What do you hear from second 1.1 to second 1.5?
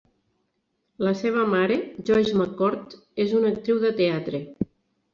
seva